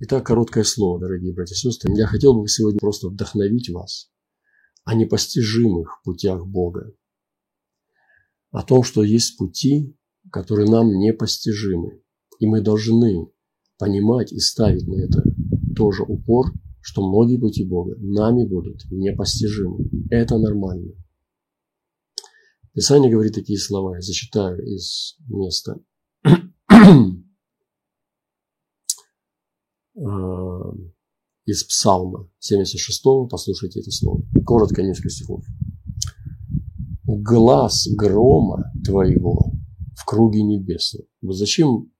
[0.00, 1.92] Итак, короткое слово, дорогие братья и сестры.
[1.92, 4.08] Я хотел бы сегодня просто вдохновить вас
[4.84, 6.94] о непостижимых путях Бога.
[8.52, 9.96] О том, что есть пути,
[10.30, 12.00] которые нам непостижимы.
[12.38, 13.26] И мы должны
[13.76, 15.20] понимать и ставить на это
[15.74, 16.46] тоже упор,
[16.80, 19.84] что многие пути Бога нами будут непостижимы.
[20.10, 20.92] Это нормально.
[22.72, 25.80] Писание говорит такие слова, я зачитаю из места.
[29.98, 30.72] Э,
[31.46, 34.22] из Псалма 76, послушайте это слово.
[34.44, 35.44] Коротко, несколько стихов.
[37.04, 39.52] Глаз грома твоего
[39.96, 41.06] в круге небесном.
[41.22, 41.90] Вот зачем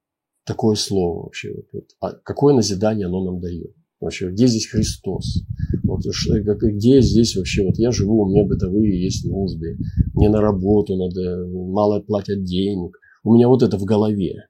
[0.45, 1.55] такое слово вообще?
[1.73, 3.75] Вот, а какое назидание оно нам дает?
[4.01, 5.43] Вообще, где здесь Христос?
[5.83, 9.77] Вот, где здесь вообще, вот я живу, у меня бытовые есть нужды,
[10.15, 12.97] мне на работу надо, мало платят денег.
[13.25, 14.47] У меня вот это в голове.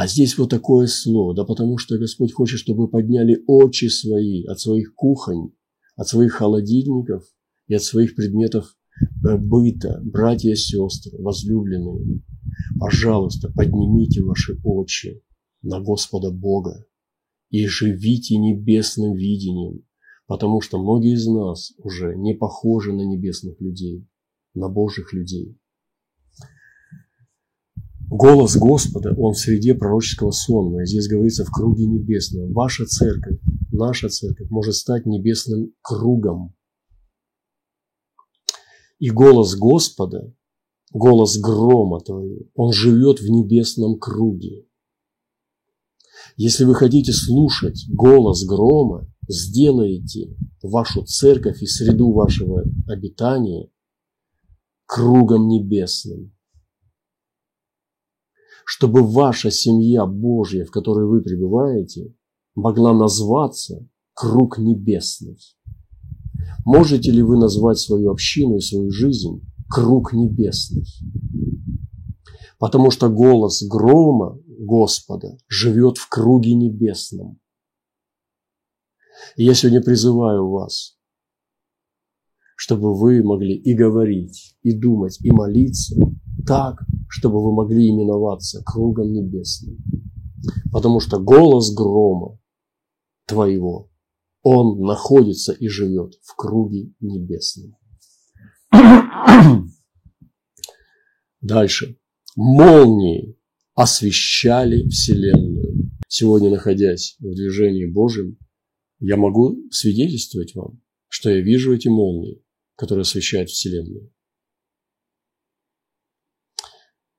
[0.00, 4.44] А здесь вот такое слово, да потому что Господь хочет, чтобы вы подняли очи свои
[4.44, 5.50] от своих кухонь,
[5.96, 7.24] от своих холодильников
[7.66, 8.76] и от своих предметов
[9.28, 12.22] э, быта, братья и сестры, возлюбленные.
[12.78, 15.20] Пожалуйста, поднимите ваши очи
[15.62, 16.86] на Господа Бога
[17.50, 19.84] и живите небесным видением,
[20.28, 24.06] потому что многие из нас уже не похожи на небесных людей,
[24.54, 25.57] на Божьих людей.
[28.10, 30.82] Голос Господа, он в среде пророческого сонма.
[30.82, 32.52] И здесь говорится в круге небесном.
[32.52, 33.38] Ваша церковь,
[33.70, 36.54] наша церковь может стать небесным кругом.
[38.98, 40.32] И голос Господа,
[40.90, 44.66] голос грома твоего, он живет в небесном круге.
[46.36, 53.70] Если вы хотите слушать голос грома, сделайте вашу церковь и среду вашего обитания
[54.86, 56.32] кругом небесным
[58.70, 62.14] чтобы ваша семья Божья, в которой вы пребываете,
[62.54, 65.38] могла назваться круг небесный.
[66.66, 70.84] Можете ли вы назвать свою общину и свою жизнь круг небесный?
[72.58, 77.38] Потому что голос грома Господа живет в круге небесном.
[79.36, 80.98] И я сегодня призываю вас,
[82.54, 85.96] чтобы вы могли и говорить, и думать, и молиться
[86.46, 89.78] так, чтобы вы могли именоваться кругом небесным.
[90.72, 92.38] Потому что голос грома
[93.26, 93.90] твоего,
[94.42, 97.76] он находится и живет в круге небесном.
[101.40, 101.98] Дальше.
[102.36, 103.36] Молнии
[103.74, 105.90] освещали Вселенную.
[106.08, 108.38] Сегодня, находясь в движении Божьем,
[109.00, 112.42] я могу свидетельствовать вам, что я вижу эти молнии,
[112.76, 114.10] которые освещают Вселенную.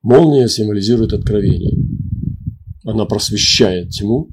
[0.02, 1.78] Молния символизирует откровение.
[2.84, 4.30] Она просвещает тьму,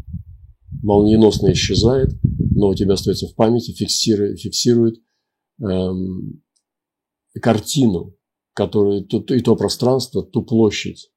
[0.83, 4.97] молниеносно исчезает, но у тебя остается в памяти, фиксирует, фиксирует
[5.61, 6.43] эм,
[7.41, 8.15] картину,
[8.55, 11.11] которую, и то пространство, ту площадь,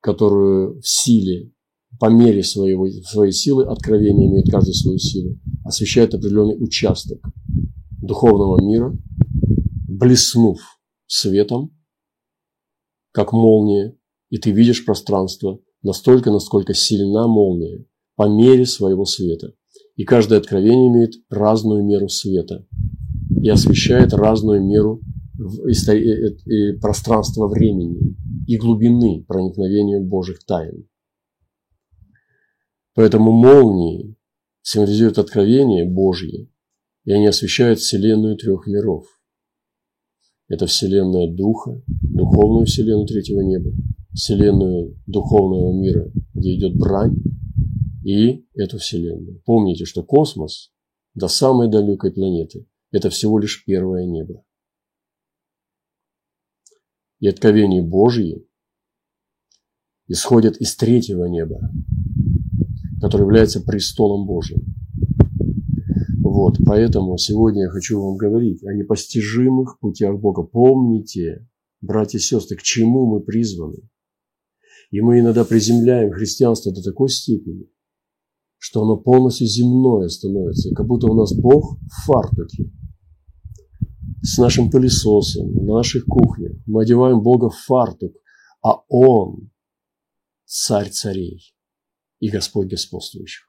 [0.00, 1.52] которую в силе,
[1.98, 7.20] по мере своего, своей силы, откровение имеет каждую свою силу, освещает определенный участок
[8.02, 8.96] духовного мира,
[9.88, 10.60] блеснув
[11.06, 11.75] светом,
[13.16, 13.96] как молния,
[14.28, 17.82] и ты видишь пространство настолько, насколько сильна молния
[18.14, 19.54] по мере своего света.
[19.94, 22.66] И каждое откровение имеет разную меру света
[23.42, 25.00] и освещает разную меру
[26.82, 28.16] пространства времени
[28.46, 30.86] и глубины проникновения Божьих тайн.
[32.94, 34.14] Поэтому молнии
[34.60, 36.52] символизируют откровения Божьи,
[37.06, 39.06] и они освещают Вселенную трех миров.
[40.48, 43.72] Это Вселенная Духа, духовную Вселенную третьего неба,
[44.12, 47.16] Вселенную духовного мира, где идет брань,
[48.04, 49.42] и эту Вселенную.
[49.44, 50.72] Помните, что космос
[51.14, 54.44] до самой далекой планеты– это всего лишь первое небо.
[57.18, 58.46] И откровения Божьи
[60.06, 61.70] исходят из третьего неба,
[63.00, 64.64] который является престолом Божьим.
[66.36, 70.42] Вот, поэтому сегодня я хочу вам говорить о непостижимых путях Бога.
[70.42, 71.48] Помните,
[71.80, 73.88] братья и сестры, к чему мы призваны.
[74.90, 77.70] И мы иногда приземляем христианство до такой степени,
[78.58, 82.70] что оно полностью земное становится, как будто у нас Бог в фартуке
[84.20, 86.52] с нашим пылесосом на наших кухнях.
[86.66, 88.12] Мы одеваем Бога в фартук,
[88.62, 89.50] а Он
[90.44, 91.54] царь царей
[92.20, 93.46] и Господь господствующих.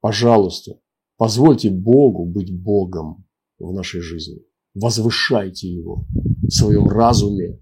[0.00, 0.78] Пожалуйста,
[1.22, 3.24] Позвольте Богу быть Богом
[3.60, 4.42] в нашей жизни.
[4.74, 6.04] Возвышайте Его
[6.42, 7.60] в своем разуме.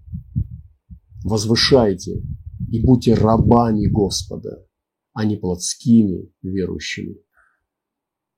[1.23, 2.23] Возвышайте
[2.71, 4.65] и будьте рабами Господа,
[5.13, 7.17] а не плотскими верующими.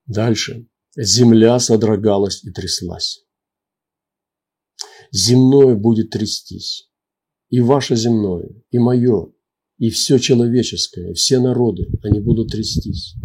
[0.04, 0.68] Дальше.
[0.94, 3.24] Земля содрогалась и тряслась.
[5.10, 6.90] Земное будет трястись.
[7.48, 9.32] И ваше земное, и мое,
[9.78, 13.16] и все человеческое, все народы, они будут трястись.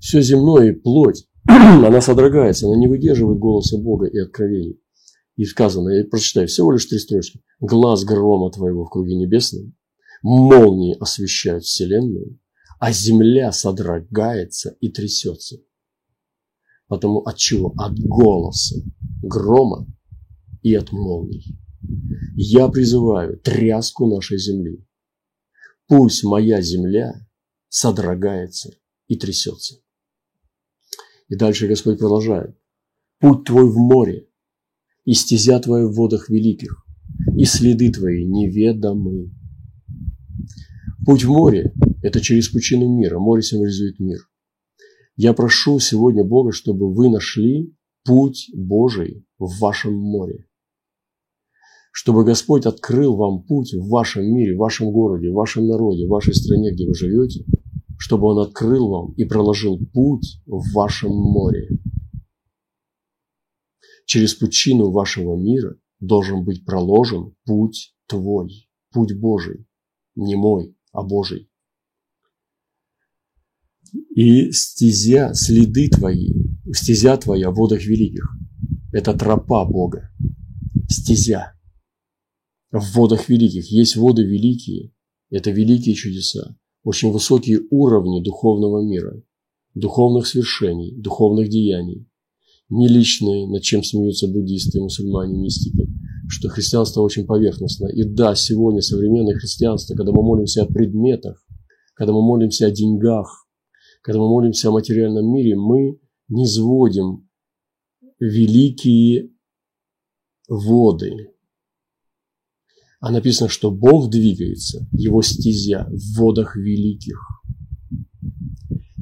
[0.00, 4.80] Все земное плоть, она содрогается, она не выдерживает голоса Бога и откровений.
[5.36, 7.40] И сказано, я прочитаю всего лишь три строчки.
[7.60, 9.74] Глаз грома твоего в круге небесном,
[10.22, 12.38] молнии освещают вселенную,
[12.78, 15.58] а земля содрогается и трясется.
[16.88, 17.72] Потому от чего?
[17.78, 18.82] От голоса
[19.22, 19.86] грома
[20.62, 21.58] и от молний.
[22.34, 24.84] Я призываю тряску нашей земли.
[25.88, 27.14] Пусть моя земля
[27.68, 28.72] содрогается
[29.12, 29.76] и трясется.
[31.28, 32.56] И дальше Господь продолжает.
[33.20, 34.28] Путь твой в море,
[35.04, 36.86] и стезя твоя в водах великих,
[37.36, 39.30] и следы твои неведомы.
[41.04, 43.18] Путь в море– это через пучину мира.
[43.18, 44.18] Море символизует мир.
[45.16, 50.46] Я прошу сегодня Бога, чтобы вы нашли путь Божий в вашем море.
[51.92, 56.10] Чтобы Господь открыл вам путь в вашем мире, в вашем городе, в вашем народе, в
[56.10, 57.44] вашей стране, где вы живете,
[58.02, 61.68] чтобы Он открыл вам и проложил путь в вашем море.
[64.06, 69.68] Через пучину вашего мира должен быть проложен путь твой, путь Божий,
[70.16, 71.48] не мой, а Божий.
[74.16, 76.32] И стезя, следы твои,
[76.72, 78.36] стезя твоя в водах великих,
[78.92, 80.10] это тропа Бога,
[80.88, 81.52] стезя.
[82.72, 84.92] В водах великих есть воды великие,
[85.30, 89.22] это великие чудеса, очень высокие уровни духовного мира,
[89.74, 92.06] духовных свершений, духовных деяний,
[92.68, 95.88] не личные, над чем смеются буддисты, мусульмане, мистики,
[96.28, 97.86] что христианство очень поверхностно.
[97.88, 101.44] И да, сегодня современное христианство, когда мы молимся о предметах,
[101.94, 103.46] когда мы молимся о деньгах,
[104.02, 107.28] когда мы молимся о материальном мире, мы не сводим
[108.18, 109.30] великие
[110.48, 111.32] воды.
[113.02, 117.18] А написано, что Бог двигается, его стезя в водах великих.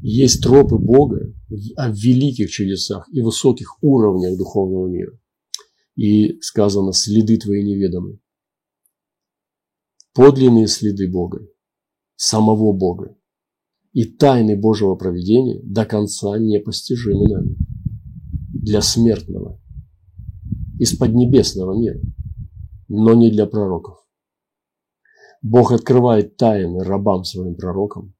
[0.01, 1.31] Есть тропы Бога
[1.75, 5.19] о великих чудесах и высоких уровнях духовного мира.
[5.95, 8.17] И сказано, следы твои неведомы.
[10.15, 11.47] Подлинные следы Бога,
[12.15, 13.15] самого Бога
[13.93, 17.55] и тайны Божьего проведения до конца непостижимы нами
[18.51, 19.61] для смертного
[20.79, 22.01] из поднебесного мира,
[22.93, 24.05] но не для пророков.
[25.41, 28.13] Бог открывает тайны рабам своим пророкам,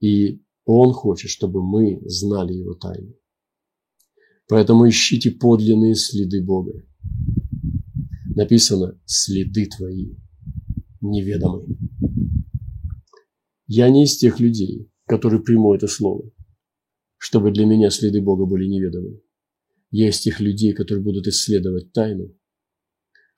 [0.00, 3.14] и он хочет, чтобы мы знали Его тайны.
[4.48, 6.72] Поэтому ищите подлинные следы Бога.
[8.34, 10.14] Написано «следы твои
[11.02, 11.66] неведомы».
[13.66, 16.30] Я не из тех людей, которые приму это слово,
[17.18, 19.20] чтобы для меня следы Бога были неведомы.
[19.90, 22.34] Я из тех людей, которые будут исследовать тайну,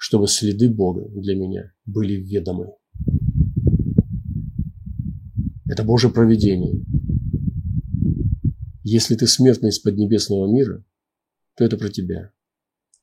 [0.05, 2.75] чтобы следы Бога для меня были ведомы.
[5.67, 6.85] Это Божье провидение,
[8.83, 10.85] если ты смертный из поднебесного мира,
[11.57, 12.33] то это про тебя.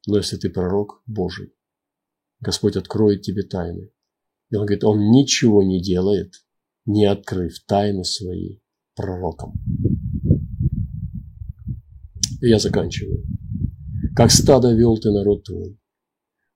[0.06, 1.56] Но если ты пророк Божий,
[2.39, 3.89] Господь откроет тебе тайны.
[4.51, 6.36] И Он говорит, Он ничего не делает,
[6.86, 8.59] не открыв тайны свои
[8.95, 9.53] пророкам.
[12.43, 13.25] И я заканчиваю.
[14.15, 15.81] Как стадо вел ты народ твой,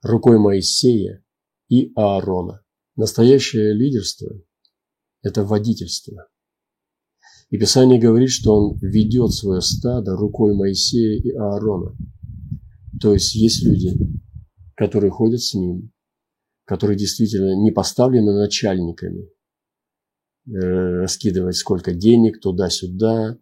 [0.05, 1.23] рукой Моисея
[1.69, 2.63] и Аарона.
[2.95, 4.31] Настоящее лидерство–
[5.21, 6.27] это водительство–
[7.49, 11.95] и Писание говорит, что он ведет свое стадо рукой Моисея и Аарона.
[12.99, 13.91] То есть есть люди,
[14.75, 15.91] которые ходят с ним,
[16.65, 19.29] которые действительно не поставлены начальниками,
[20.47, 20.51] э,
[21.01, 23.37] раскидывать сколько денег туда-сюда,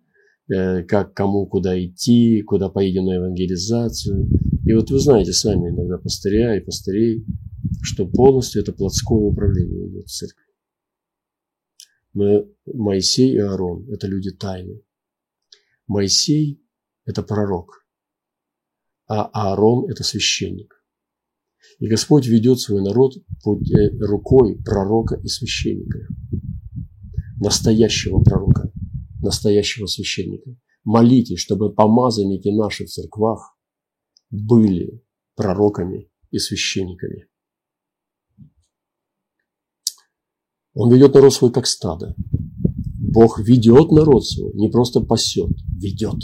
[0.53, 4.27] э, как кому куда идти, куда поедем на евангелизацию.
[4.65, 7.25] И вот вы знаете сами иногда пастыря и пастырей,
[7.82, 10.43] что полностью это плотское управление идет в церкви.
[12.13, 14.82] Но Моисей и Аарон– это люди тайны.
[15.88, 16.63] Моисей–
[17.05, 17.86] это пророк,
[19.08, 20.74] а Аарон– это священник.
[21.79, 26.00] И Господь ведет свой народ под э, рукой пророка и священника.
[27.39, 28.72] Настоящего пророка,
[29.22, 30.55] настоящего священника.
[30.86, 33.52] Молитесь, чтобы помазанники наших церквах
[34.34, 37.28] были пророками и священниками.
[40.74, 42.16] Он ведет народ свой как стадо.
[43.00, 46.20] Бог ведет народ свой, не просто пасет, ведет.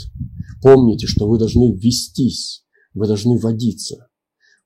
[0.60, 4.08] Помните, что вы должны вестись, вы должны водиться,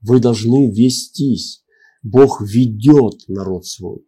[0.01, 1.63] вы должны вестись.
[2.03, 4.07] Бог ведет народ свой.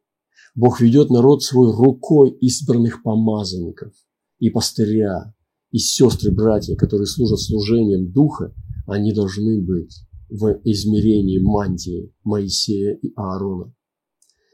[0.54, 3.92] Бог ведет народ свой рукой избранных помазанников
[4.38, 5.34] и пастыря,
[5.72, 8.54] и сестры, братья, которые служат служением Духа,
[8.86, 13.72] они должны быть в измерении мантии Моисея и Аарона.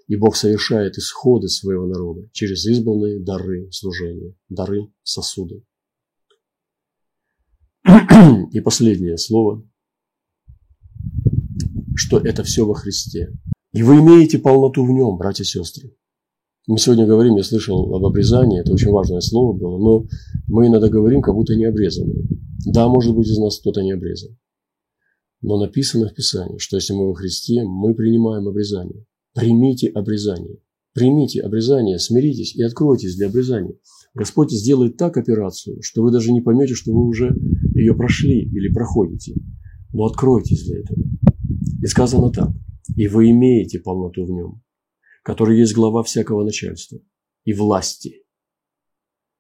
[0.09, 5.65] И Бог совершает исходы своего народа через избранные дары служения, дары сосуды.
[8.53, 9.67] И последнее слово,
[11.95, 13.33] что это все во Христе.
[13.73, 15.97] И вы имеете полноту в нем, братья и сестры.
[16.69, 20.07] Мы сегодня говорим, я слышал об обрезании, это очень важное слово было, но
[20.47, 22.25] мы иногда говорим, как будто не обрезанные.
[22.67, 24.37] Да, может быть, из нас кто-то не обрезан.
[25.41, 29.05] Но написано в Писании, что если мы во Христе, мы принимаем обрезание.
[29.35, 30.59] Примите обрезание.
[30.95, 33.75] Примите обрезание, смиритесь и откройтесь для обрезания.
[34.15, 37.35] Господь сделает так операцию, что вы даже не поймете, что вы уже
[37.75, 39.35] ее прошли или проходите.
[39.93, 41.03] Но откройтесь для этого.
[41.83, 42.51] И сказано так.
[42.95, 44.63] И вы имеете полноту в нем,
[45.23, 46.99] который есть глава всякого начальства
[47.45, 48.25] и власти.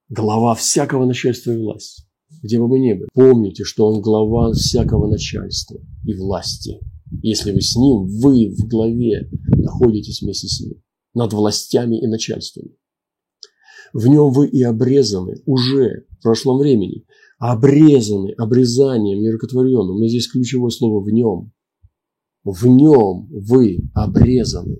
[0.09, 2.05] Глава всякого начальства и власти.
[2.43, 6.81] Где бы мы ни были, помните, что он глава всякого начальства и власти.
[7.23, 10.83] Если вы с ним, вы в главе находитесь вместе с ним,
[11.15, 12.75] над властями и начальствами.
[13.93, 17.05] В нем вы и обрезаны уже в прошлом времени,
[17.39, 19.99] обрезаны обрезанием нерукотворенным.
[19.99, 21.53] Но здесь ключевое слово «в нем».
[22.45, 24.79] В нем вы обрезаны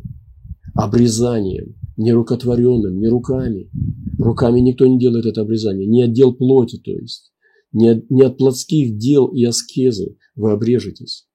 [0.75, 3.71] обрезанием, не рукотворенным, не руками.
[4.19, 7.33] Руками никто не делает это обрезание, не отдел плоти, то есть.
[7.73, 11.27] Не от, не от плотских дел и аскезы вы обрежетесь,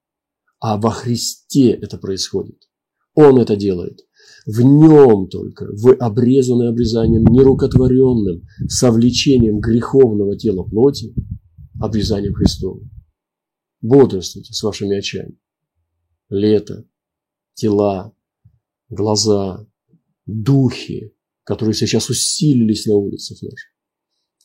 [0.59, 2.67] а во Христе это происходит.
[3.15, 4.01] Он это делает.
[4.45, 11.15] В нем только вы обрезаны обрезанием нерукотворенным, совлечением греховного тела плоти,
[11.81, 12.91] обрезанием Христовым.
[13.81, 15.37] Бодрствуйте с вашими очами.
[16.29, 16.85] Лето,
[17.55, 18.13] тела,
[18.89, 19.65] глаза,
[20.25, 21.13] духи,
[21.43, 23.71] которые сейчас усилились на улицах наших.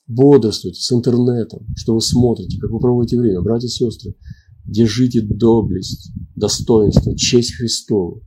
[0.07, 3.41] Бодрствуйте с интернетом, что вы смотрите, как вы проводите время.
[3.41, 4.15] Братья и сестры,
[4.65, 8.23] держите доблесть, достоинство, честь Христову.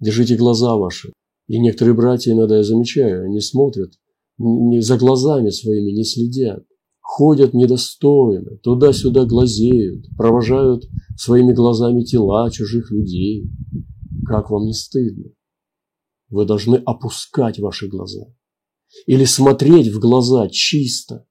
[0.00, 1.12] Держите глаза ваши.
[1.46, 3.92] И некоторые братья, иногда я замечаю, они смотрят,
[4.38, 6.64] не за глазами своими не следят.
[7.00, 13.50] Ходят недостойно, туда-сюда глазеют, провожают своими глазами тела чужих людей.
[14.24, 15.30] Как вам не стыдно?
[16.28, 18.26] Вы должны опускать ваши глаза.
[19.06, 21.26] Или смотреть в глаза чисто,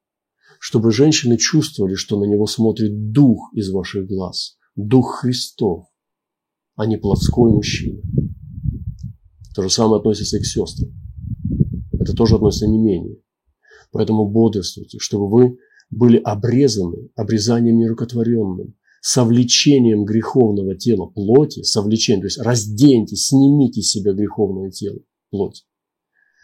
[0.59, 5.87] чтобы женщины чувствовали, что на него смотрит дух из ваших глаз, дух Христов,
[6.75, 8.01] а не плотской мужчина.
[9.55, 10.89] То же самое относится и к сестрам.
[11.99, 13.17] Это тоже относится не менее.
[13.91, 15.57] Поэтому бодрствуйте, чтобы вы
[15.89, 24.13] были обрезаны обрезанием нерукотворенным, совлечением греховного тела плоти, совлечением, то есть разденьте, снимите с себя
[24.13, 25.65] греховное тело, плоть,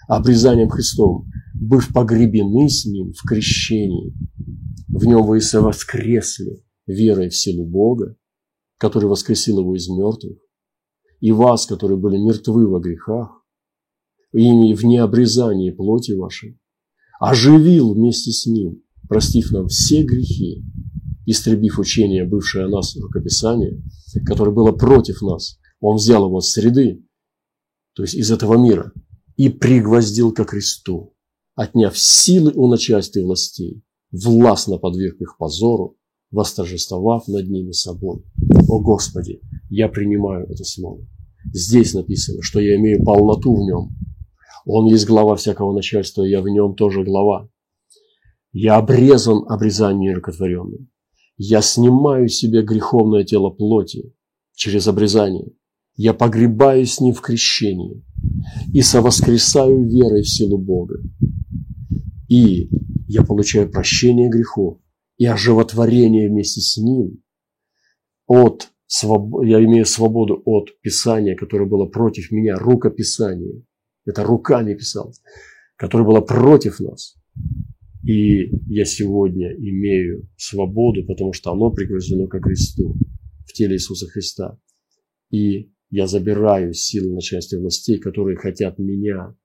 [0.10, 4.14] обрезанием Христовым, быв погребены с Ним в крещении.
[4.90, 8.18] В Нем вы и воскресли верой в силу Бога,
[8.78, 10.38] который воскресил Его из мертвых,
[11.22, 13.42] и вас, которые были мертвы во грехах,
[14.34, 16.60] и в необрезании плоти вашей,
[17.22, 20.66] оживил вместе с Ним, простив нам все грехи,
[21.32, 23.82] истребив учение, бывшее о нас рукописание,
[24.26, 25.60] которое было против нас.
[25.80, 27.06] Он взял его с среды,
[27.94, 28.92] то есть из этого мира,
[29.36, 31.14] и пригвоздил ко кресту,
[31.56, 35.98] отняв силы у начальства и властей, властно подверг их позору,
[36.32, 38.24] восторжествовав над ними собой.
[38.68, 41.06] О Господи, я принимаю это слово.
[41.54, 43.96] Здесь написано, что я имею полноту в нем.
[44.66, 47.50] Он есть глава всякого начальства, я в нем тоже глава.
[48.52, 50.90] Я обрезан обрезанием рукотворенным.
[51.42, 54.14] Я снимаю себе греховное тело плоти
[54.56, 55.54] через обрезание.
[55.96, 58.04] Я погребаю с ним в крещении
[58.74, 61.00] и совоскресаю верой в силу Бога.
[62.28, 62.70] И
[63.08, 64.80] я получаю прощение грехов
[65.18, 67.24] и оживотворение вместе с ним
[68.28, 68.70] от
[69.44, 73.64] я имею свободу от Писания, которое было против меня, рукописание.
[74.04, 75.14] Это руками писал,
[75.76, 77.16] которое было против нас.
[78.10, 82.96] И я сегодня имею свободу, потому что оно пригвождено ко кресту
[83.46, 84.58] в теле Иисуса Христа.
[85.30, 89.36] И я забираю силы начальства властей, которые хотят меня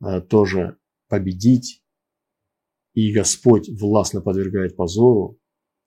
[0.00, 0.78] а, тоже
[1.08, 1.84] победить.
[2.94, 5.38] И Господь властно подвергает позору,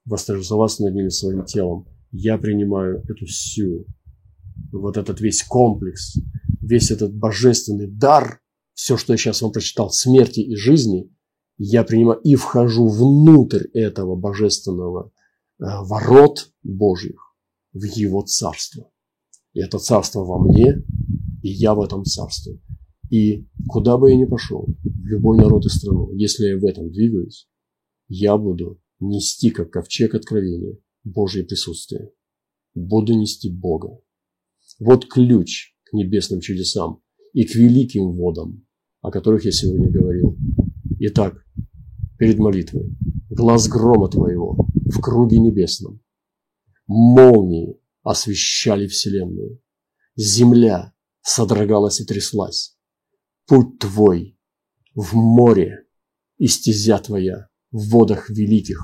[0.06, 1.86] восторжествоваться над ними своим телом
[2.18, 3.86] я принимаю эту всю,
[4.72, 6.18] вот этот весь комплекс,
[6.62, 8.40] весь этот божественный дар,
[8.74, 11.12] все, что я сейчас вам прочитал, смерти и жизни,
[11.58, 15.12] я принимаю и вхожу внутрь этого божественного
[15.60, 17.36] э, ворот Божьих
[17.74, 18.90] в Его Царство.
[19.54, 20.84] И это Царство во мне,
[21.42, 22.60] и я в этом Царстве.
[23.10, 26.92] И куда бы я ни пошел, в любой народ и страну, если я в этом
[26.92, 27.48] двигаюсь,
[28.08, 32.12] я буду нести, как ковчег откровения, Божье присутствие.
[32.74, 34.00] Буду нести Бога.
[34.80, 37.02] Вот ключ к небесным чудесам
[37.34, 38.66] и к великим водам,
[39.02, 40.38] о которых я сегодня говорил.
[41.00, 41.45] Итак,
[42.18, 42.96] перед молитвой,
[43.30, 46.02] глаз грома Твоего в круге небесном,
[46.88, 49.62] молнии освещали вселенную,
[50.16, 52.78] земля содрогалась и тряслась,
[53.48, 54.38] путь Твой
[54.94, 55.86] в море
[56.38, 58.82] и стезя Твоя в водах великих,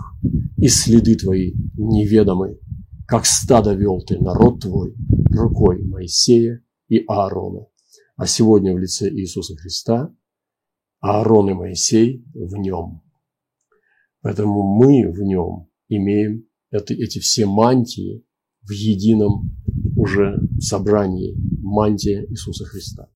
[0.57, 2.59] и следы Твои неведомы,
[3.07, 4.95] как стадо вел Ты народ Твой
[5.31, 7.67] рукой Моисея и Аарона,
[8.15, 10.13] а сегодня в лице Иисуса Христа
[10.99, 13.01] Аарон и Моисей в нем.
[14.21, 18.23] Поэтому мы в нем имеем это, эти все мантии
[18.61, 19.57] в едином
[19.95, 23.09] уже собрании мантия Иисуса Христа.